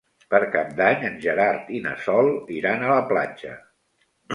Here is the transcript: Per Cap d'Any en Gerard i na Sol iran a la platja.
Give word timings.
Per 0.33 0.37
Cap 0.55 0.71
d'Any 0.79 1.05
en 1.11 1.21
Gerard 1.27 1.71
i 1.81 1.85
na 1.85 1.95
Sol 2.09 2.33
iran 2.59 2.87
a 2.87 2.93
la 2.97 3.01
platja. 3.15 3.59